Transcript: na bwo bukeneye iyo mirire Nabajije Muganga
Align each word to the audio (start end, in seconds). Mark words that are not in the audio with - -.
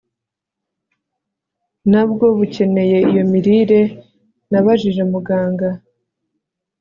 na 1.91 2.01
bwo 2.09 2.25
bukeneye 2.37 2.97
iyo 3.09 3.23
mirire 3.31 3.81
Nabajije 4.49 5.03
Muganga 5.11 5.69